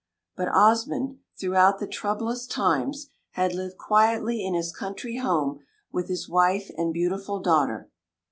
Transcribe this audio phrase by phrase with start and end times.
[0.35, 5.59] But Osmund, throughout the troublous times, had lived quietly in his country home
[5.91, 7.87] with his wife and beautiful daughter.